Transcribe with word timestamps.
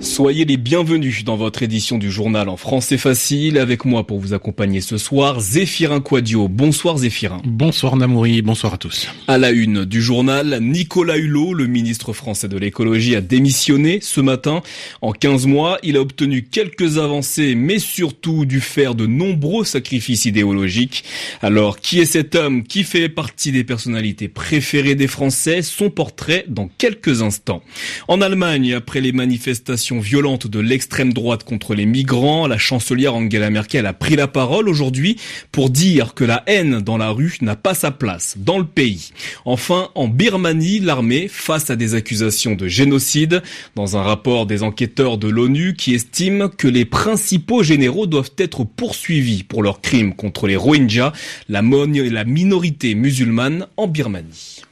Soyez 0.00 0.44
les 0.44 0.58
bienvenus 0.58 1.24
dans 1.24 1.36
votre 1.36 1.62
édition 1.62 1.96
du 1.96 2.10
journal 2.10 2.50
en 2.50 2.58
français 2.58 2.98
facile. 2.98 3.56
Avec 3.56 3.86
moi 3.86 4.06
pour 4.06 4.20
vous 4.20 4.34
accompagner 4.34 4.82
ce 4.82 4.98
soir, 4.98 5.40
Zéphirin 5.40 6.00
Quadio. 6.00 6.48
Bonsoir 6.48 6.98
Zéphirin. 6.98 7.40
Bonsoir 7.44 7.96
Namouri, 7.96 8.42
bonsoir 8.42 8.74
à 8.74 8.78
tous. 8.78 9.08
À 9.26 9.38
la 9.38 9.50
une 9.50 9.86
du 9.86 10.02
journal, 10.02 10.58
Nicolas 10.60 11.16
Hulot, 11.16 11.54
le 11.54 11.66
ministre 11.66 12.12
français 12.12 12.46
de 12.48 12.58
l'écologie, 12.58 13.16
a 13.16 13.22
démissionné 13.22 14.00
ce 14.02 14.20
matin. 14.20 14.62
En 15.00 15.12
15 15.12 15.46
mois, 15.46 15.78
il 15.82 15.96
a 15.96 16.02
obtenu 16.02 16.42
quelques 16.42 16.98
avancées, 16.98 17.54
mais 17.54 17.78
surtout 17.78 18.44
dû 18.44 18.60
faire 18.60 18.94
de 18.94 19.06
nombreux 19.06 19.64
sacrifices 19.64 20.26
idéologiques. 20.26 21.04
Alors, 21.40 21.80
qui 21.80 22.00
est 22.00 22.06
cet 22.06 22.34
homme 22.34 22.64
qui 22.64 22.84
fait 22.84 23.08
partie 23.08 23.50
des 23.50 23.64
personnalités 23.64 24.28
préférées 24.28 24.94
des 24.94 25.08
Français? 25.08 25.62
Son 25.62 25.88
portrait 25.88 26.44
dans 26.48 26.68
quelques 26.76 27.22
instants. 27.22 27.62
En 28.08 28.20
Allemagne, 28.20 28.74
après 28.74 29.00
les 29.00 29.12
manifestations 29.12 29.85
violente 29.94 30.46
de 30.46 30.58
l'extrême 30.60 31.12
droite 31.12 31.44
contre 31.44 31.74
les 31.74 31.86
migrants, 31.86 32.46
la 32.46 32.58
chancelière 32.58 33.14
Angela 33.14 33.50
Merkel 33.50 33.86
a 33.86 33.92
pris 33.92 34.16
la 34.16 34.26
parole 34.26 34.68
aujourd'hui 34.68 35.16
pour 35.52 35.70
dire 35.70 36.14
que 36.14 36.24
la 36.24 36.42
haine 36.46 36.80
dans 36.80 36.98
la 36.98 37.10
rue 37.10 37.38
n'a 37.40 37.56
pas 37.56 37.74
sa 37.74 37.90
place 37.90 38.34
dans 38.36 38.58
le 38.58 38.66
pays. 38.66 39.10
Enfin, 39.44 39.90
en 39.94 40.08
Birmanie, 40.08 40.80
l'armée, 40.80 41.28
face 41.28 41.70
à 41.70 41.76
des 41.76 41.94
accusations 41.94 42.54
de 42.54 42.68
génocide, 42.68 43.42
dans 43.74 43.96
un 43.96 44.02
rapport 44.02 44.46
des 44.46 44.62
enquêteurs 44.62 45.18
de 45.18 45.28
l'ONU 45.28 45.74
qui 45.74 45.94
estiment 45.94 46.48
que 46.48 46.68
les 46.68 46.84
principaux 46.84 47.62
généraux 47.62 48.06
doivent 48.06 48.32
être 48.38 48.64
poursuivis 48.64 49.44
pour 49.44 49.62
leurs 49.62 49.80
crimes 49.80 50.14
contre 50.14 50.46
les 50.46 50.56
Rohingyas, 50.56 51.12
la, 51.48 51.62
la 51.62 52.24
minorité 52.24 52.94
musulmane 52.94 53.66
en 53.76 53.86
Birmanie. 53.86 54.62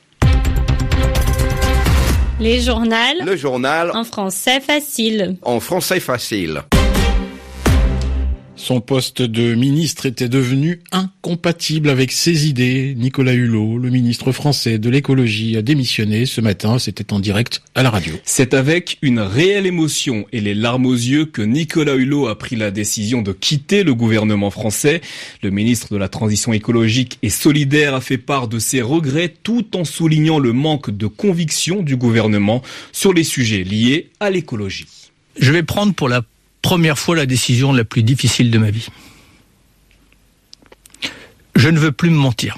Les 2.44 2.60
journaux. 2.60 3.24
Le 3.24 3.36
journal. 3.36 3.90
En 3.94 4.04
français 4.04 4.60
facile. 4.60 5.38
En 5.44 5.60
français 5.60 5.98
facile. 5.98 6.62
Son 8.56 8.80
poste 8.80 9.20
de 9.20 9.54
ministre 9.54 10.06
était 10.06 10.28
devenu 10.28 10.80
incompatible 10.92 11.90
avec 11.90 12.12
ses 12.12 12.46
idées. 12.48 12.94
Nicolas 12.96 13.32
Hulot, 13.32 13.78
le 13.78 13.90
ministre 13.90 14.30
français 14.30 14.78
de 14.78 14.88
l'écologie, 14.88 15.56
a 15.56 15.62
démissionné 15.62 16.24
ce 16.24 16.40
matin. 16.40 16.78
C'était 16.78 17.12
en 17.12 17.18
direct 17.18 17.62
à 17.74 17.82
la 17.82 17.90
radio. 17.90 18.14
C'est 18.24 18.54
avec 18.54 18.98
une 19.02 19.18
réelle 19.18 19.66
émotion 19.66 20.26
et 20.32 20.40
les 20.40 20.54
larmes 20.54 20.86
aux 20.86 20.94
yeux 20.94 21.26
que 21.26 21.42
Nicolas 21.42 21.96
Hulot 21.96 22.28
a 22.28 22.38
pris 22.38 22.54
la 22.54 22.70
décision 22.70 23.22
de 23.22 23.32
quitter 23.32 23.82
le 23.82 23.94
gouvernement 23.94 24.50
français. 24.50 25.00
Le 25.42 25.50
ministre 25.50 25.92
de 25.92 25.98
la 25.98 26.08
Transition 26.08 26.52
écologique 26.52 27.18
et 27.22 27.30
solidaire 27.30 27.94
a 27.94 28.00
fait 28.00 28.18
part 28.18 28.46
de 28.46 28.60
ses 28.60 28.82
regrets 28.82 29.34
tout 29.42 29.76
en 29.76 29.84
soulignant 29.84 30.38
le 30.38 30.52
manque 30.52 30.90
de 30.90 31.08
conviction 31.08 31.82
du 31.82 31.96
gouvernement 31.96 32.62
sur 32.92 33.12
les 33.12 33.24
sujets 33.24 33.64
liés 33.64 34.10
à 34.20 34.30
l'écologie. 34.30 34.86
Je 35.40 35.50
vais 35.50 35.64
prendre 35.64 35.92
pour 35.92 36.08
la 36.08 36.22
première 36.64 36.98
fois 36.98 37.14
la 37.14 37.26
décision 37.26 37.74
la 37.74 37.84
plus 37.84 38.02
difficile 38.02 38.50
de 38.50 38.56
ma 38.56 38.70
vie. 38.70 38.88
Je 41.54 41.68
ne 41.68 41.78
veux 41.78 41.92
plus 41.92 42.08
me 42.08 42.16
mentir. 42.16 42.56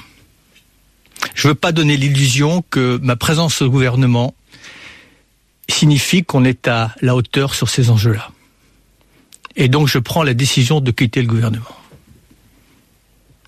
Je 1.35 1.49
ne 1.49 1.51
veux 1.51 1.57
pas 1.57 1.73
donner 1.73 1.97
l'illusion 1.97 2.63
que 2.71 3.01
ma 3.03 3.17
présence 3.17 3.63
au 3.63 3.69
gouvernement 3.69 4.33
signifie 5.69 6.23
qu'on 6.23 6.45
est 6.45 6.69
à 6.69 6.95
la 7.03 7.17
hauteur 7.17 7.57
sur 7.57 7.69
ces 7.69 7.91
enjeux-là. 7.91 8.31
Et 9.57 9.67
donc 9.67 9.89
je 9.89 9.99
prends 9.99 10.23
la 10.23 10.35
décision 10.35 10.81
de 10.81 10.93
quitter 10.93 11.21
le 11.21 11.27
gouvernement. 11.27 11.77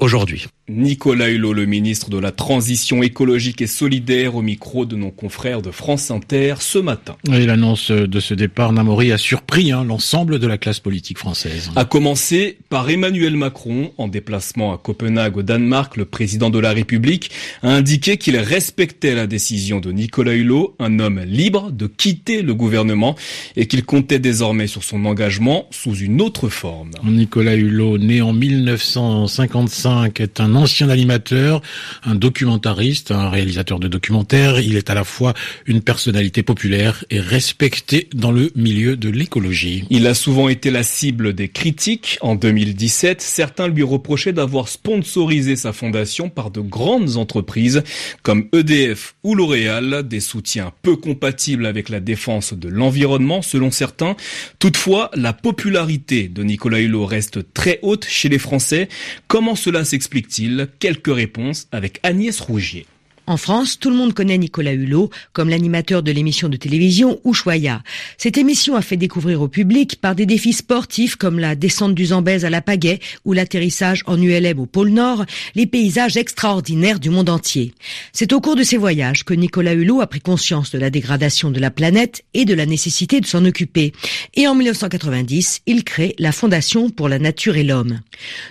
Aujourd'hui. 0.00 0.48
Nicolas 0.68 1.30
Hulot, 1.30 1.54
le 1.54 1.64
ministre 1.64 2.10
de 2.10 2.18
la 2.18 2.30
Transition 2.30 3.02
écologique 3.02 3.62
et 3.62 3.66
solidaire, 3.66 4.34
au 4.36 4.42
micro 4.42 4.84
de 4.84 4.96
nos 4.96 5.10
confrères 5.10 5.62
de 5.62 5.70
France 5.70 6.10
Inter 6.10 6.56
ce 6.60 6.78
matin. 6.78 7.16
Et 7.32 7.46
l'annonce 7.46 7.90
de 7.90 8.20
ce 8.20 8.34
départ, 8.34 8.72
Namori, 8.72 9.10
a 9.12 9.18
surpris 9.18 9.72
hein, 9.72 9.84
l'ensemble 9.84 10.38
de 10.38 10.46
la 10.46 10.58
classe 10.58 10.80
politique 10.80 11.18
française. 11.18 11.70
A 11.74 11.84
commencer 11.86 12.58
par 12.68 12.90
Emmanuel 12.90 13.36
Macron, 13.36 13.92
en 13.96 14.08
déplacement 14.08 14.74
à 14.74 14.78
Copenhague 14.78 15.38
au 15.38 15.42
Danemark, 15.42 15.96
le 15.96 16.04
président 16.04 16.50
de 16.50 16.58
la 16.58 16.72
République 16.72 17.30
a 17.62 17.70
indiqué 17.70 18.18
qu'il 18.18 18.36
respectait 18.36 19.14
la 19.14 19.26
décision 19.26 19.80
de 19.80 19.90
Nicolas 19.90 20.34
Hulot, 20.34 20.74
un 20.78 20.98
homme 20.98 21.20
libre 21.20 21.70
de 21.72 21.86
quitter 21.86 22.42
le 22.42 22.54
gouvernement 22.54 23.16
et 23.56 23.66
qu'il 23.66 23.84
comptait 23.84 24.18
désormais 24.18 24.66
sur 24.66 24.84
son 24.84 25.06
engagement 25.06 25.66
sous 25.70 25.94
une 25.94 26.20
autre 26.20 26.50
forme. 26.50 26.90
Nicolas 27.04 27.54
Hulot, 27.54 27.96
né 27.96 28.20
en 28.20 28.34
1955, 28.34 30.20
est 30.20 30.40
un 30.40 30.57
ancien 30.58 30.88
animateur, 30.88 31.62
un 32.04 32.14
documentariste, 32.14 33.10
un 33.12 33.30
réalisateur 33.30 33.78
de 33.78 33.88
documentaires. 33.88 34.60
Il 34.60 34.76
est 34.76 34.91
à 34.91 34.94
la 34.94 35.04
fois 35.04 35.34
une 35.66 35.80
personnalité 35.80 36.42
populaire 36.42 37.04
et 37.10 37.20
respecté 37.20 38.08
dans 38.14 38.32
le 38.32 38.50
milieu 38.56 38.96
de 38.96 39.08
l'écologie. 39.08 39.84
Il 39.91 40.06
a 40.06 40.14
souvent 40.14 40.48
été 40.48 40.70
la 40.70 40.82
cible 40.82 41.32
des 41.32 41.48
critiques. 41.48 42.19
En 42.20 42.34
2017, 42.34 43.22
certains 43.22 43.69
lui 43.69 43.82
reprochaient 43.82 44.32
d'avoir 44.32 44.69
sponsorisé 44.69 45.56
sa 45.56 45.72
fondation 45.72 46.28
par 46.28 46.50
de 46.50 46.60
grandes 46.60 47.16
entreprises 47.16 47.82
comme 48.22 48.48
EDF 48.52 49.14
ou 49.22 49.34
L'Oréal, 49.34 50.06
des 50.08 50.20
soutiens 50.20 50.72
peu 50.82 50.96
compatibles 50.96 51.66
avec 51.66 51.88
la 51.88 52.00
défense 52.00 52.52
de 52.52 52.69
l'environnement 52.69 53.42
selon 53.42 53.70
certains. 53.70 54.16
Toutefois, 54.58 55.10
la 55.14 55.32
popularité 55.32 56.28
de 56.28 56.42
Nicolas 56.42 56.80
Hulot 56.80 57.06
reste 57.06 57.52
très 57.54 57.78
haute 57.82 58.06
chez 58.08 58.28
les 58.28 58.38
Français. 58.38 58.88
Comment 59.28 59.54
cela 59.54 59.84
s'explique-t-il? 59.84 60.47
Quelques 60.78 61.14
réponses 61.14 61.69
avec 61.72 62.00
Agnès 62.03 62.38
Rougier. 62.41 62.86
En 63.28 63.36
France, 63.36 63.78
tout 63.78 63.90
le 63.90 63.96
monde 63.96 64.14
connaît 64.14 64.38
Nicolas 64.38 64.72
Hulot 64.72 65.10
comme 65.34 65.50
l'animateur 65.50 66.02
de 66.02 66.10
l'émission 66.10 66.48
de 66.48 66.56
télévision 66.56 67.20
Ushuaïa. 67.26 67.82
Cette 68.16 68.38
émission 68.38 68.74
a 68.74 68.80
fait 68.80 68.96
découvrir 68.96 69.42
au 69.42 69.48
public 69.48 70.00
par 70.00 70.14
des 70.14 70.24
défis 70.24 70.54
sportifs 70.54 71.16
comme 71.16 71.38
la 71.38 71.54
descente 71.54 71.94
du 71.94 72.06
Zambèze 72.06 72.46
à 72.46 72.50
la 72.50 72.62
pagaie 72.62 73.00
ou 73.26 73.34
l'atterrissage 73.34 74.02
en 74.06 74.18
ULM 74.18 74.58
au 74.58 74.64
pôle 74.64 74.88
Nord, 74.88 75.26
les 75.54 75.66
paysages 75.66 76.16
extraordinaires 76.16 77.00
du 77.00 77.10
monde 77.10 77.28
entier. 77.28 77.74
C'est 78.14 78.32
au 78.32 78.40
cours 78.40 78.56
de 78.56 78.62
ces 78.62 78.78
voyages 78.78 79.26
que 79.26 79.34
Nicolas 79.34 79.74
Hulot 79.74 80.00
a 80.00 80.06
pris 80.06 80.22
conscience 80.22 80.70
de 80.70 80.78
la 80.78 80.88
dégradation 80.88 81.50
de 81.50 81.60
la 81.60 81.70
planète 81.70 82.24
et 82.32 82.46
de 82.46 82.54
la 82.54 82.64
nécessité 82.64 83.20
de 83.20 83.26
s'en 83.26 83.44
occuper. 83.44 83.92
Et 84.36 84.48
en 84.48 84.54
1990, 84.54 85.60
il 85.66 85.84
crée 85.84 86.14
la 86.18 86.32
Fondation 86.32 86.88
pour 86.88 87.10
la 87.10 87.18
Nature 87.18 87.58
et 87.58 87.64
l'Homme. 87.64 88.00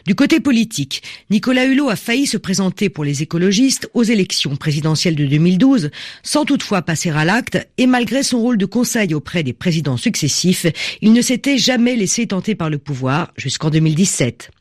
Du 0.05 0.13
côté 0.13 0.39
politique, 0.39 1.01
Nicolas 1.31 1.65
Hulot 1.65 1.89
a 1.89 1.95
failli 1.95 2.27
se 2.27 2.37
présenter 2.37 2.89
pour 2.89 3.03
les 3.03 3.23
écologistes 3.23 3.89
aux 3.95 4.03
élections 4.03 4.55
présidentielle 4.67 5.15
de 5.15 5.25
2012, 5.25 5.91
sans 6.23 6.43
toutefois 6.43 6.81
passer 6.81 7.09
à 7.09 7.23
l'acte, 7.23 7.57
et 7.77 7.87
malgré 7.87 8.21
son 8.21 8.41
rôle 8.41 8.57
de 8.57 8.65
conseil 8.65 9.13
auprès 9.13 9.41
des 9.41 9.53
présidents 9.53 9.95
successifs, 9.95 10.65
il 11.01 11.13
ne 11.13 11.21
s'était 11.21 11.57
jamais 11.57 11.95
laissé 11.95 12.27
tenter 12.27 12.53
par 12.53 12.69
le 12.69 12.77
pouvoir 12.77 13.31
jusqu'en 13.37 13.69
2017. 13.69 14.51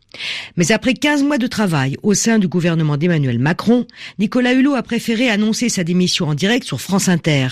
Mais 0.56 0.70
après 0.70 0.94
15 0.94 1.24
mois 1.24 1.38
de 1.38 1.48
travail 1.48 1.96
au 2.04 2.14
sein 2.14 2.38
du 2.38 2.46
gouvernement 2.46 2.96
d'Emmanuel 2.96 3.40
Macron, 3.40 3.84
Nicolas 4.20 4.52
Hulot 4.52 4.76
a 4.76 4.84
préféré 4.84 5.28
annoncer 5.28 5.68
sa 5.68 5.82
démission 5.82 6.28
en 6.28 6.34
direct 6.34 6.64
sur 6.64 6.80
France 6.80 7.08
Inter. 7.08 7.48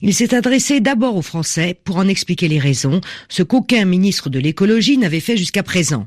Il 0.00 0.14
s'est 0.14 0.32
adressé 0.32 0.78
d'abord 0.78 1.16
aux 1.16 1.22
Français 1.22 1.76
pour 1.82 1.96
en 1.96 2.06
expliquer 2.06 2.46
les 2.46 2.60
raisons, 2.60 3.00
ce 3.28 3.42
qu'aucun 3.42 3.84
ministre 3.84 4.30
de 4.30 4.38
l'écologie 4.38 4.96
n'avait 4.96 5.18
fait 5.18 5.36
jusqu'à 5.36 5.64
présent. 5.64 6.06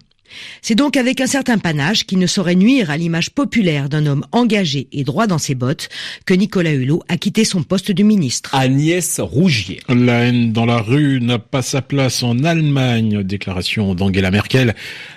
C'est 0.62 0.75
donc 0.75 0.97
avec 0.97 1.22
un 1.22 1.28
certain 1.28 1.57
panache 1.57 2.06
qui 2.06 2.16
ne 2.16 2.28
saurait 2.28 2.56
nuire 2.56 2.90
à 2.90 2.97
l'image 2.97 3.31
populaire 3.31 3.90
d'un 3.90 4.06
homme 4.06 4.25
engagé 4.31 4.88
et 4.91 5.03
droit 5.03 5.28
dans 5.28 5.38
ses 5.38 5.56
bottes 5.56 5.90
que 6.25 6.34
Nicolas 6.34 6.73
Hulot 6.73 7.03
a 7.07 7.17
quitté 7.17 7.44
son 7.44 7.63
poste 7.63 7.91
de 7.91 8.03
ministre. 8.03 8.53
Agnès 8.53 9.19
Rougier. 9.19 9.80
La 9.89 10.25
haine 10.25 10.51
dans 10.51 10.65
la 10.65 10.81
rue 10.81 11.19
n'a 11.21 11.39
pas 11.39 11.62
sa 11.62 11.81
place 11.81 12.24
en 12.24 12.44
Allemagne. 12.44 13.24
Déclaration 13.24 13.95
d'Angela 13.95 14.31
Merkel. 14.31 14.75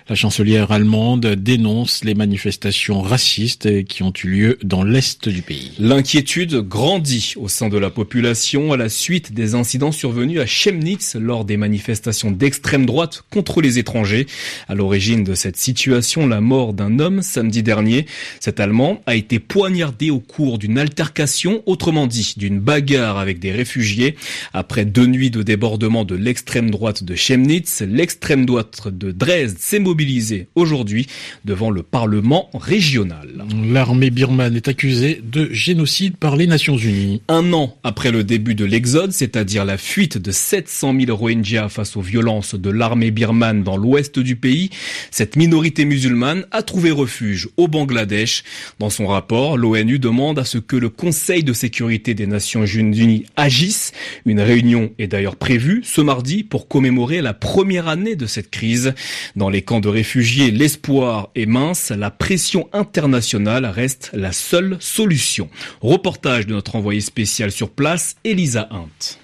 La 0.09 0.15
chancelière 0.15 0.73
allemande 0.73 1.27
dénonce 1.27 2.05
les 2.05 2.15
manifestations 2.15 3.03
racistes 3.03 3.85
qui 3.85 4.03
ont 4.03 4.13
eu 4.25 4.29
lieu 4.29 4.59
dans 4.63 4.83
l'est 4.83 5.29
du 5.29 5.43
pays. 5.43 5.73
L'inquiétude 5.79 6.57
grandit 6.57 7.35
au 7.37 7.49
sein 7.49 7.69
de 7.69 7.79
la 7.79 7.91
population 7.91 8.73
à 8.73 8.77
la 8.77 8.89
suite 8.89 9.33
des 9.33 9.55
incidents 9.55 9.93
survenus 9.93 10.41
à 10.41 10.47
Chemnitz 10.47 11.17
lors 11.17 11.45
des 11.45 11.57
manifestations 11.57 12.31
d'extrême 12.31 12.87
droite 12.87 13.25
contre 13.31 13.61
les 13.61 13.79
étrangers. 13.79 14.27
À 14.69 14.75
l'origine 14.75 15.02
l'origine 15.03 15.25
de 15.25 15.35
cette 15.35 15.57
situation 15.57 16.29
la 16.29 16.41
mort 16.41 16.75
d'un 16.75 17.01
homme 17.01 17.23
samedi 17.23 17.65
dernier. 17.65 18.07
Cet 18.39 18.61
Allemand 18.61 19.01
a 19.07 19.17
été 19.17 19.41
poignardé 19.41 20.11
au 20.11 20.21
cours 20.21 20.59
d'une 20.59 20.79
altercation, 20.79 21.61
autrement 21.67 22.07
dit 22.07 22.35
d'une 22.37 22.61
bagarre 22.61 23.19
avec 23.19 23.41
des 23.41 23.51
réfugiés. 23.51 24.15
Après 24.53 24.85
deux 24.85 25.07
nuits 25.07 25.33
de 25.33 25.43
débordement 25.43 26.05
de 26.05 26.15
l'extrême 26.15 26.71
droite 26.71 27.03
de 27.03 27.17
Chemnitz, 27.17 27.81
l'extrême 27.81 28.47
droite 28.47 28.87
de 28.87 29.11
Dresde 29.11 29.59
s'est 29.59 29.81
mobilisée 29.81 30.47
aujourd'hui 30.55 31.09
devant 31.45 31.71
le 31.71 31.83
Parlement 31.83 32.49
régional. 32.55 33.45
L'armée 33.73 34.11
birmane 34.11 34.55
est 34.55 34.69
accusée 34.69 35.21
de 35.25 35.49
génocide 35.53 36.17
par 36.17 36.37
les 36.37 36.47
Nations 36.47 36.77
Unies. 36.77 37.23
Un 37.27 37.53
an 37.53 37.77
après 37.83 38.13
le 38.13 38.23
début 38.23 38.55
de 38.55 38.65
l'exode, 38.65 39.11
c'est-à-dire 39.11 39.65
la 39.65 39.79
fuite 39.79 40.17
de 40.17 40.31
700 40.31 40.95
000 41.07 41.17
Rohingyas 41.17 41.71
face 41.71 41.97
aux 41.97 42.03
violences 42.03 42.55
de 42.55 42.71
l'armée 42.71 43.11
birmane 43.11 43.65
dans 43.65 43.77
l'ouest 43.77 44.21
du 44.21 44.37
pays, 44.37 44.71
cette 45.11 45.37
minorité 45.37 45.85
musulmane 45.85 46.47
a 46.51 46.63
trouvé 46.63 46.91
refuge 46.91 47.49
au 47.57 47.69
Bangladesh. 47.69 48.45
Dans 48.79 48.91
son 48.91 49.07
rapport, 49.07 49.57
l'ONU 49.57 49.99
demande 49.99 50.39
à 50.39 50.45
ce 50.45 50.59
que 50.59 50.77
le 50.77 50.89
Conseil 50.89 51.45
de 51.45 51.53
sécurité 51.53 52.15
des 52.15 52.27
Nations 52.27 52.65
Unies 52.65 53.25
agisse. 53.37 53.93
Une 54.27 54.41
réunion 54.41 54.93
est 54.99 55.07
d'ailleurs 55.07 55.37
prévue 55.37 55.83
ce 55.85 56.01
mardi 56.01 56.45
pour 56.45 56.69
commémorer 56.69 57.23
la 57.23 57.35
première 57.35 57.89
année 57.89 58.17
de 58.17 58.27
cette 58.27 58.51
crise. 58.51 58.95
Dans 59.37 59.51
les 59.51 59.63
camps 59.63 59.81
de 59.81 59.89
réfugiés, 59.89 60.51
l'espoir 60.51 61.31
est 61.35 61.47
mince, 61.47 61.91
la 61.91 62.11
pression 62.11 62.69
internationale 62.73 63.67
reste 63.67 64.11
la 64.13 64.33
seule 64.33 64.77
solution. 64.81 65.49
Reportage 65.81 66.47
de 66.47 66.55
notre 66.55 66.77
envoyé 66.77 67.01
spécial 67.01 67.51
sur 67.51 67.71
place, 67.71 68.17
Elisa 68.25 68.69
Hunt. 68.71 69.19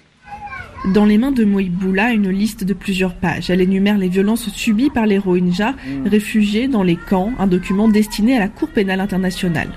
Dans 0.85 1.05
les 1.05 1.17
mains 1.17 1.31
de 1.31 1.43
Moïboula, 1.43 2.13
une 2.13 2.29
liste 2.29 2.63
de 2.63 2.73
plusieurs 2.73 3.13
pages. 3.13 3.49
Elle 3.49 3.61
énumère 3.61 3.97
les 3.97 4.07
violences 4.07 4.49
subies 4.49 4.89
par 4.89 5.05
les 5.05 5.17
Rohingyas, 5.17 5.75
réfugiés 6.05 6.67
dans 6.67 6.83
les 6.83 6.95
camps, 6.95 7.33
un 7.37 7.47
document 7.47 7.89
destiné 7.89 8.37
à 8.37 8.39
la 8.39 8.47
Cour 8.47 8.69
pénale 8.69 9.01
internationale. 9.01 9.69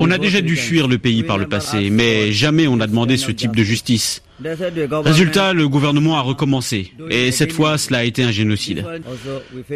On 0.00 0.10
a 0.10 0.18
déjà 0.18 0.40
dû 0.40 0.56
fuir 0.56 0.86
le 0.88 0.98
pays 0.98 1.22
par 1.22 1.38
le 1.38 1.46
passé, 1.46 1.90
mais 1.90 2.32
jamais 2.32 2.66
on 2.66 2.76
n'a 2.76 2.86
demandé 2.86 3.16
ce 3.16 3.30
type 3.32 3.54
de 3.54 3.62
justice. 3.62 4.22
Résultat, 4.40 5.52
le 5.52 5.68
gouvernement 5.68 6.16
a 6.16 6.20
recommencé. 6.20 6.92
Et 7.10 7.32
cette 7.32 7.52
fois, 7.52 7.78
cela 7.78 7.98
a 7.98 8.04
été 8.04 8.22
un 8.22 8.30
génocide. 8.30 8.84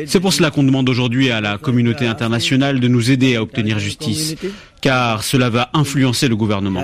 C'est 0.06 0.20
pour 0.20 0.32
cela 0.32 0.50
qu'on 0.50 0.62
demande 0.62 0.88
aujourd'hui 0.88 1.30
à 1.30 1.40
la 1.40 1.58
communauté 1.58 2.06
internationale 2.06 2.78
de 2.78 2.88
nous 2.88 3.10
aider 3.10 3.36
à 3.36 3.42
obtenir 3.42 3.78
justice, 3.78 4.36
car 4.82 5.22
cela 5.22 5.48
va 5.48 5.70
influencer 5.72 6.28
le 6.28 6.36
gouvernement. 6.36 6.82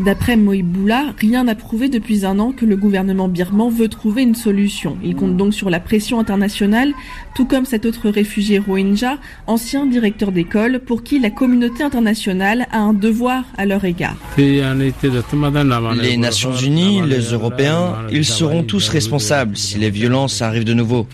D'après 0.00 0.36
Moïboula, 0.36 1.14
rien 1.18 1.44
n'a 1.44 1.54
prouvé 1.54 1.88
depuis 1.88 2.26
un 2.26 2.38
an 2.40 2.52
que 2.52 2.66
le 2.66 2.76
gouvernement 2.76 3.28
birman 3.28 3.70
veut 3.70 3.88
trouver 3.88 4.22
une 4.22 4.34
solution. 4.34 4.98
Il 5.04 5.14
compte 5.14 5.36
donc 5.36 5.54
sur 5.54 5.70
la 5.70 5.78
pression 5.80 6.18
internationale, 6.18 6.92
tout 7.34 7.46
comme 7.46 7.64
cet 7.64 7.86
autre 7.86 8.10
réfugié 8.10 8.58
Rohingya, 8.58 9.18
ancien 9.46 9.86
directeur 9.86 10.32
d'école, 10.32 10.80
pour 10.80 11.04
qui 11.04 11.20
la 11.20 11.30
communauté 11.30 11.84
internationale 11.84 12.66
a 12.72 12.80
un 12.80 12.92
devoir 12.92 13.44
à 13.56 13.64
leur 13.64 13.84
égard. 13.84 14.16
Les 14.36 16.16
Nations 16.16 16.56
Unies, 16.56 17.02
les 17.06 17.32
Européens, 17.32 17.94
ils 18.10 18.24
seront 18.24 18.64
tous 18.64 18.88
responsables 18.88 19.56
si 19.56 19.78
les 19.78 19.90
violences 19.90 20.42
arrivent 20.42 20.64
de 20.64 20.74
nouveau. 20.74 21.06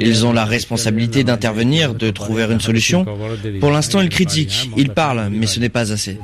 Ils 0.00 0.26
ont 0.26 0.32
la 0.32 0.44
responsabilité 0.44 1.22
d'intervenir, 1.22 1.94
de 1.94 2.10
trouver 2.10 2.42
une 2.50 2.60
solution. 2.60 3.06
Pour 3.60 3.70
l'instant, 3.70 4.00
ils 4.00 4.08
critiquent, 4.08 4.70
ils 4.76 4.87
parlent, 4.88 5.28
mais 5.30 5.46
ce 5.46 5.60
n'est 5.60 5.68
pas 5.68 5.92
assez. 5.92 6.18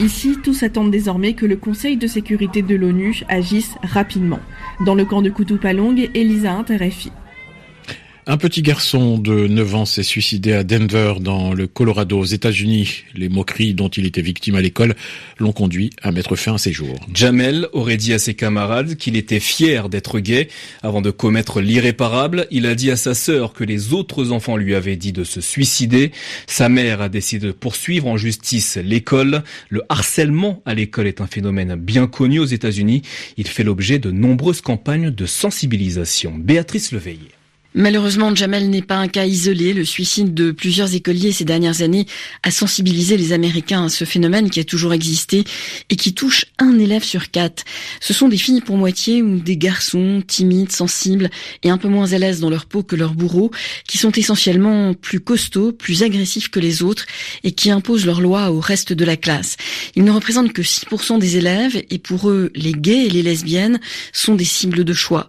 Ici, 0.00 0.36
tous 0.42 0.62
attendent 0.62 0.90
désormais 0.90 1.34
que 1.34 1.46
le 1.46 1.56
Conseil 1.56 1.96
de 1.96 2.06
sécurité 2.06 2.62
de 2.62 2.74
l'ONU 2.74 3.22
agisse 3.28 3.74
rapidement. 3.82 4.40
Dans 4.84 4.94
le 4.94 5.04
camp 5.04 5.22
de 5.22 5.30
Kutupalong, 5.30 6.08
Elisa 6.14 6.64
RFI. 6.70 7.12
Un 8.28 8.38
petit 8.38 8.62
garçon 8.62 9.18
de 9.18 9.46
9 9.46 9.74
ans 9.76 9.84
s'est 9.84 10.02
suicidé 10.02 10.52
à 10.52 10.64
Denver, 10.64 11.14
dans 11.20 11.54
le 11.54 11.68
Colorado, 11.68 12.18
aux 12.18 12.24
États-Unis. 12.24 13.04
Les 13.14 13.28
moqueries 13.28 13.72
dont 13.72 13.86
il 13.86 14.04
était 14.04 14.20
victime 14.20 14.56
à 14.56 14.60
l'école 14.60 14.96
l'ont 15.38 15.52
conduit 15.52 15.90
à 16.02 16.10
mettre 16.10 16.34
fin 16.34 16.54
à 16.54 16.58
ses 16.58 16.72
jours. 16.72 16.98
Jamel 17.14 17.68
aurait 17.72 17.96
dit 17.96 18.12
à 18.12 18.18
ses 18.18 18.34
camarades 18.34 18.96
qu'il 18.96 19.14
était 19.14 19.38
fier 19.38 19.88
d'être 19.88 20.18
gay. 20.18 20.48
Avant 20.82 21.02
de 21.02 21.12
commettre 21.12 21.60
l'irréparable, 21.60 22.48
il 22.50 22.66
a 22.66 22.74
dit 22.74 22.90
à 22.90 22.96
sa 22.96 23.14
sœur 23.14 23.52
que 23.52 23.62
les 23.62 23.92
autres 23.92 24.32
enfants 24.32 24.56
lui 24.56 24.74
avaient 24.74 24.96
dit 24.96 25.12
de 25.12 25.22
se 25.22 25.40
suicider. 25.40 26.10
Sa 26.48 26.68
mère 26.68 27.02
a 27.02 27.08
décidé 27.08 27.46
de 27.46 27.52
poursuivre 27.52 28.08
en 28.08 28.16
justice 28.16 28.76
l'école. 28.76 29.44
Le 29.68 29.82
harcèlement 29.88 30.62
à 30.66 30.74
l'école 30.74 31.06
est 31.06 31.20
un 31.20 31.28
phénomène 31.28 31.76
bien 31.76 32.08
connu 32.08 32.40
aux 32.40 32.44
États-Unis. 32.44 33.02
Il 33.36 33.46
fait 33.46 33.62
l'objet 33.62 34.00
de 34.00 34.10
nombreuses 34.10 34.62
campagnes 34.62 35.12
de 35.12 35.26
sensibilisation. 35.26 36.34
Béatrice 36.36 36.90
Leveillé. 36.90 37.28
Malheureusement, 37.78 38.34
Jamel 38.34 38.70
n'est 38.70 38.80
pas 38.80 38.96
un 38.96 39.06
cas 39.06 39.26
isolé. 39.26 39.74
Le 39.74 39.84
suicide 39.84 40.32
de 40.32 40.50
plusieurs 40.50 40.94
écoliers 40.94 41.30
ces 41.30 41.44
dernières 41.44 41.82
années 41.82 42.06
a 42.42 42.50
sensibilisé 42.50 43.18
les 43.18 43.34
Américains 43.34 43.84
à 43.84 43.88
ce 43.90 44.06
phénomène 44.06 44.48
qui 44.48 44.60
a 44.60 44.64
toujours 44.64 44.94
existé 44.94 45.44
et 45.90 45.96
qui 45.96 46.14
touche 46.14 46.46
un 46.58 46.78
élève 46.78 47.04
sur 47.04 47.30
quatre. 47.30 47.64
Ce 48.00 48.14
sont 48.14 48.28
des 48.28 48.38
filles 48.38 48.62
pour 48.62 48.78
moitié 48.78 49.20
ou 49.22 49.40
des 49.40 49.58
garçons 49.58 50.22
timides, 50.26 50.72
sensibles 50.72 51.28
et 51.64 51.68
un 51.68 51.76
peu 51.76 51.88
moins 51.88 52.14
à 52.14 52.18
l'aise 52.18 52.40
dans 52.40 52.48
leur 52.48 52.64
peau 52.64 52.82
que 52.82 52.96
leurs 52.96 53.12
bourreaux, 53.12 53.50
qui 53.86 53.98
sont 53.98 54.12
essentiellement 54.12 54.94
plus 54.94 55.20
costauds, 55.20 55.72
plus 55.72 56.02
agressifs 56.02 56.48
que 56.48 56.60
les 56.60 56.82
autres 56.82 57.04
et 57.44 57.52
qui 57.52 57.70
imposent 57.70 58.06
leurs 58.06 58.22
lois 58.22 58.52
au 58.52 58.58
reste 58.58 58.94
de 58.94 59.04
la 59.04 59.18
classe. 59.18 59.58
Ils 59.96 60.04
ne 60.04 60.12
représentent 60.12 60.54
que 60.54 60.62
6% 60.62 61.18
des 61.18 61.36
élèves 61.36 61.84
et 61.90 61.98
pour 61.98 62.30
eux, 62.30 62.50
les 62.54 62.72
gays 62.72 63.04
et 63.04 63.10
les 63.10 63.22
lesbiennes 63.22 63.80
sont 64.14 64.34
des 64.34 64.46
cibles 64.46 64.82
de 64.82 64.94
choix. 64.94 65.28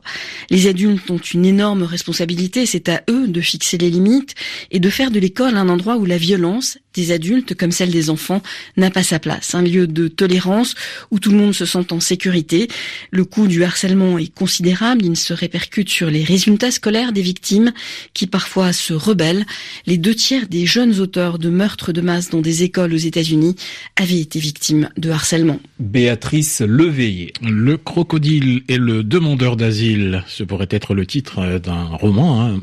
Les 0.50 0.68
adultes 0.68 1.12
ont 1.12 1.18
une 1.18 1.44
énorme 1.44 1.84
responsabilité 1.84 2.37
c'est 2.66 2.90
à 2.90 3.04
eux 3.10 3.28
de 3.28 3.42
fixer 3.42 3.78
les 3.78 3.90
limites 3.90 4.36
et 4.72 4.80
de 4.80 4.90
faire 4.90 5.12
de 5.12 5.20
l'école 5.20 5.58
un 5.58 5.70
endroit 5.70 5.98
où 5.98 6.06
la 6.06 6.18
violence 6.18 6.78
des 6.98 7.12
adultes 7.12 7.54
comme 7.54 7.72
celle 7.72 7.92
des 7.92 8.10
enfants 8.10 8.42
n'a 8.76 8.90
pas 8.90 9.04
sa 9.04 9.20
place. 9.20 9.56
Un 9.56 9.62
lieu 9.62 9.88
de 9.88 10.08
tolérance 10.08 10.76
où 11.12 11.20
tout 11.20 11.32
le 11.32 11.38
monde 11.38 11.54
se 11.54 11.66
sent 11.66 11.92
en 11.92 12.00
sécurité. 12.00 12.68
Le 13.12 13.24
coût 13.24 13.48
du 13.48 13.64
harcèlement 13.64 14.18
est 14.18 14.34
considérable. 14.34 15.06
Il 15.06 15.16
se 15.16 15.34
répercute 15.34 15.90
sur 15.90 16.10
les 16.10 16.24
résultats 16.24 16.72
scolaires 16.72 17.14
des 17.14 17.22
victimes 17.22 17.72
qui 18.14 18.28
parfois 18.28 18.74
se 18.74 18.94
rebellent. 18.94 19.46
Les 19.86 19.98
deux 19.98 20.16
tiers 20.16 20.48
des 20.48 20.66
jeunes 20.66 21.00
auteurs 21.00 21.38
de 21.38 21.50
meurtres 21.50 21.94
de 21.94 22.02
masse 22.02 22.30
dans 22.30 22.42
des 22.42 22.64
écoles 22.64 22.94
aux 22.94 22.98
États-Unis 22.98 23.56
avaient 23.96 24.20
été 24.20 24.40
victimes 24.40 24.90
de 24.98 25.12
harcèlement. 25.12 25.60
Béatrice 25.80 26.62
Leveillé. 26.62 27.34
Le 27.42 27.78
crocodile 27.78 28.64
et 28.68 28.78
le 28.78 29.04
demandeur 29.04 29.56
d'asile, 29.56 30.24
ce 30.28 30.44
pourrait 30.44 30.68
être 30.72 30.96
le 30.96 31.06
titre 31.06 31.60
d'un 31.60 31.84
roman, 31.84 32.42
hein, 32.42 32.60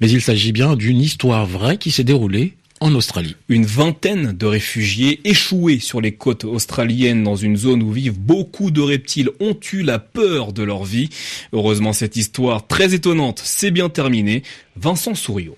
mais 0.00 0.10
il 0.10 0.20
s'agit 0.20 0.52
bien 0.52 0.76
d'une 0.76 1.00
histoire 1.00 1.46
vraie 1.46 1.78
qui 1.78 1.90
s'est 1.90 2.04
déroulée 2.04 2.54
en 2.80 2.94
Australie. 2.94 3.36
Une 3.48 3.66
vingtaine 3.66 4.32
de 4.32 4.46
réfugiés 4.46 5.20
échoués 5.24 5.78
sur 5.78 6.00
les 6.00 6.12
côtes 6.12 6.44
australiennes 6.44 7.22
dans 7.22 7.36
une 7.36 7.56
zone 7.56 7.82
où 7.82 7.92
vivent 7.92 8.18
beaucoup 8.18 8.70
de 8.70 8.80
reptiles 8.80 9.30
ont 9.38 9.56
eu 9.72 9.82
la 9.82 9.98
peur 9.98 10.52
de 10.52 10.62
leur 10.62 10.84
vie. 10.84 11.10
Heureusement, 11.52 11.92
cette 11.92 12.16
histoire 12.16 12.66
très 12.66 12.94
étonnante 12.94 13.38
s'est 13.38 13.70
bien 13.70 13.90
terminée. 13.90 14.42
Vincent 14.76 15.14
Souriau. 15.14 15.56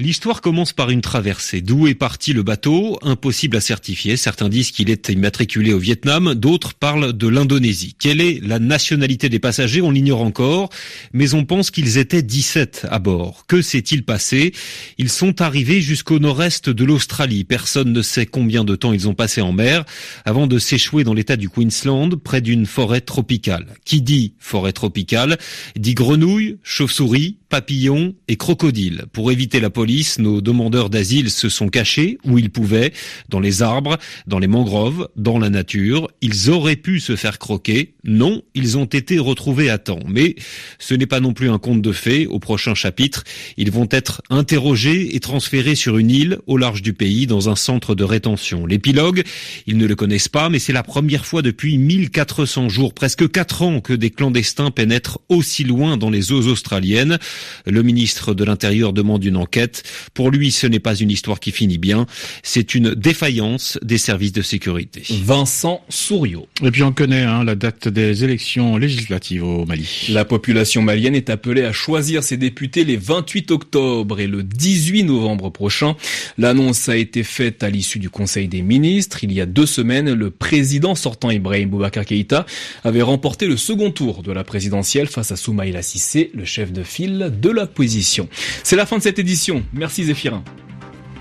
L'histoire 0.00 0.42
commence 0.42 0.72
par 0.72 0.90
une 0.90 1.00
traversée. 1.00 1.60
D'où 1.60 1.88
est 1.88 1.96
parti 1.96 2.32
le 2.32 2.44
bateau? 2.44 3.00
Impossible 3.02 3.56
à 3.56 3.60
certifier. 3.60 4.16
Certains 4.16 4.48
disent 4.48 4.70
qu'il 4.70 4.90
est 4.90 5.08
immatriculé 5.08 5.72
au 5.72 5.80
Vietnam, 5.80 6.36
d'autres 6.36 6.74
parlent 6.74 7.12
de 7.12 7.26
l'Indonésie. 7.26 7.96
Quelle 7.98 8.20
est 8.20 8.38
la 8.40 8.60
nationalité 8.60 9.28
des 9.28 9.40
passagers? 9.40 9.82
On 9.82 9.90
l'ignore 9.90 10.22
encore, 10.22 10.70
mais 11.12 11.34
on 11.34 11.44
pense 11.44 11.72
qu'ils 11.72 11.98
étaient 11.98 12.22
17 12.22 12.86
à 12.88 13.00
bord. 13.00 13.42
Que 13.48 13.60
s'est-il 13.60 14.04
passé? 14.04 14.52
Ils 14.98 15.10
sont 15.10 15.42
arrivés 15.42 15.80
jusqu'au 15.80 16.20
nord-est 16.20 16.70
de 16.70 16.84
l'Australie. 16.84 17.42
Personne 17.42 17.92
ne 17.92 18.02
sait 18.02 18.26
combien 18.26 18.62
de 18.62 18.76
temps 18.76 18.92
ils 18.92 19.08
ont 19.08 19.14
passé 19.14 19.40
en 19.40 19.50
mer 19.50 19.84
avant 20.24 20.46
de 20.46 20.60
s'échouer 20.60 21.02
dans 21.02 21.14
l'état 21.14 21.34
du 21.34 21.48
Queensland, 21.48 22.14
près 22.14 22.40
d'une 22.40 22.66
forêt 22.66 23.00
tropicale. 23.00 23.66
Qui 23.84 24.00
dit 24.00 24.34
forêt 24.38 24.72
tropicale 24.72 25.38
dit 25.74 25.94
grenouilles, 25.94 26.58
chauves-souris, 26.62 27.38
papillons 27.48 28.14
et 28.28 28.36
crocodiles. 28.36 29.04
Pour 29.12 29.32
éviter 29.32 29.60
la 29.60 29.70
police, 29.70 30.18
nos 30.18 30.40
demandeurs 30.40 30.90
d'asile 30.90 31.30
se 31.30 31.48
sont 31.48 31.68
cachés 31.68 32.18
où 32.24 32.38
ils 32.38 32.50
pouvaient, 32.50 32.92
dans 33.28 33.40
les 33.40 33.62
arbres, 33.62 33.96
dans 34.26 34.38
les 34.38 34.46
mangroves, 34.46 35.08
dans 35.16 35.38
la 35.38 35.50
nature. 35.50 36.08
Ils 36.20 36.50
auraient 36.50 36.76
pu 36.76 37.00
se 37.00 37.16
faire 37.16 37.38
croquer. 37.38 37.94
Non, 38.04 38.42
ils 38.54 38.76
ont 38.76 38.84
été 38.84 39.18
retrouvés 39.18 39.70
à 39.70 39.78
temps. 39.78 40.00
Mais 40.06 40.36
ce 40.78 40.94
n'est 40.94 41.06
pas 41.06 41.20
non 41.20 41.32
plus 41.32 41.50
un 41.50 41.58
conte 41.58 41.82
de 41.82 41.92
fées. 41.92 42.26
Au 42.26 42.38
prochain 42.38 42.74
chapitre, 42.74 43.24
ils 43.56 43.70
vont 43.70 43.88
être 43.90 44.22
interrogés 44.30 45.14
et 45.16 45.20
transférés 45.20 45.74
sur 45.74 45.98
une 45.98 46.10
île 46.10 46.38
au 46.46 46.56
large 46.56 46.82
du 46.82 46.92
pays 46.92 47.26
dans 47.26 47.48
un 47.48 47.56
centre 47.56 47.94
de 47.94 48.04
rétention. 48.04 48.66
L'épilogue, 48.66 49.24
ils 49.66 49.76
ne 49.76 49.86
le 49.86 49.96
connaissent 49.96 50.28
pas, 50.28 50.48
mais 50.48 50.58
c'est 50.58 50.72
la 50.72 50.82
première 50.82 51.26
fois 51.26 51.42
depuis 51.42 51.78
1400 51.78 52.68
jours, 52.68 52.94
presque 52.94 53.30
4 53.30 53.62
ans, 53.62 53.80
que 53.80 53.92
des 53.92 54.10
clandestins 54.10 54.70
pénètrent 54.70 55.20
aussi 55.28 55.64
loin 55.64 55.96
dans 55.96 56.10
les 56.10 56.32
eaux 56.32 56.46
australiennes. 56.46 57.18
Le 57.66 57.82
ministre 57.82 58.34
de 58.34 58.44
l'Intérieur 58.44 58.92
demande 58.92 59.24
une 59.24 59.36
enquête. 59.36 59.82
Pour 60.14 60.30
lui, 60.30 60.50
ce 60.50 60.66
n'est 60.66 60.78
pas 60.78 60.94
une 60.94 61.10
histoire 61.10 61.40
qui 61.40 61.52
finit 61.52 61.78
bien, 61.78 62.06
c'est 62.42 62.74
une 62.74 62.94
défaillance 62.94 63.78
des 63.82 63.98
services 63.98 64.32
de 64.32 64.42
sécurité. 64.42 65.02
Vincent 65.22 65.82
Souriau. 65.88 66.46
Et 66.62 66.70
puis 66.70 66.82
on 66.82 66.92
connaît 66.92 67.22
hein, 67.22 67.44
la 67.44 67.54
date 67.54 67.88
des 67.88 68.24
élections 68.24 68.76
législatives 68.76 69.44
au 69.44 69.64
Mali. 69.64 70.06
La 70.10 70.24
population 70.24 70.82
malienne 70.82 71.14
est 71.14 71.30
appelée 71.30 71.64
à 71.64 71.72
choisir 71.72 72.22
ses 72.22 72.36
députés 72.36 72.84
les 72.84 72.96
28 72.96 73.50
octobre 73.50 74.20
et 74.20 74.26
le 74.26 74.42
18 74.42 75.04
novembre 75.04 75.50
prochain. 75.50 75.96
L'annonce 76.36 76.88
a 76.88 76.96
été 76.96 77.22
faite 77.22 77.62
à 77.62 77.70
l'issue 77.70 77.98
du 77.98 78.10
Conseil 78.10 78.48
des 78.48 78.62
ministres. 78.62 79.24
Il 79.24 79.32
y 79.32 79.40
a 79.40 79.46
deux 79.46 79.66
semaines, 79.66 80.12
le 80.12 80.30
président 80.30 80.94
sortant 80.94 81.30
Ibrahim 81.30 81.70
Boubacar 81.70 82.04
Keïta 82.04 82.46
avait 82.84 83.02
remporté 83.02 83.46
le 83.46 83.56
second 83.56 83.90
tour 83.90 84.22
de 84.22 84.32
la 84.32 84.44
présidentielle 84.44 85.06
face 85.06 85.32
à 85.32 85.36
Soumaïla 85.36 85.82
Sissé, 85.82 86.30
le 86.34 86.44
chef 86.44 86.72
de 86.72 86.82
file 86.82 87.27
de 87.28 87.50
l'opposition. 87.50 88.28
C'est 88.62 88.76
la 88.76 88.86
fin 88.86 88.98
de 88.98 89.02
cette 89.02 89.18
édition. 89.18 89.62
Merci 89.72 90.04
Zéphirin. 90.04 90.42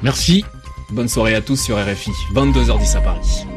Merci. 0.02 0.44
Bonne 0.90 1.10
soirée 1.10 1.36
à 1.36 1.42
tous 1.42 1.62
sur 1.62 1.78
RFI, 1.78 2.12
22h10 2.34 2.98
à 2.98 3.02
Paris. 3.02 3.57